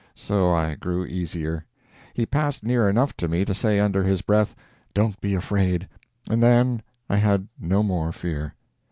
So 0.15 0.51
I 0.51 0.73
grew 0.73 1.05
easier. 1.05 1.63
He 2.15 2.25
passed 2.25 2.63
near 2.63 2.89
enough 2.89 3.15
to 3.17 3.27
me 3.27 3.45
to 3.45 3.53
say 3.53 3.79
under 3.79 4.03
his 4.03 4.23
breath, 4.23 4.55
"Don't 4.95 5.21
be 5.21 5.35
afraid," 5.35 5.87
and 6.27 6.41
then 6.41 6.81
I 7.07 7.17
had 7.17 7.47
no 7.59 7.83
more 7.83 8.11
fear. 8.11 8.55